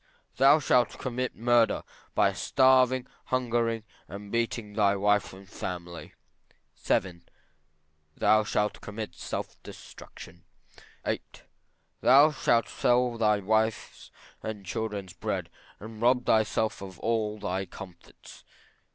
[0.37, 1.83] Thou shalt commit murder,
[2.15, 6.15] by starving, hungering, and beating thy wife and family.
[6.75, 7.21] VII.
[8.17, 10.43] Thou shalt commit self destruction.
[11.05, 11.21] VIII.
[12.01, 14.09] Thou shalt sell thy wife's
[14.41, 18.43] and children's bread and rob thyself of all thy comforts.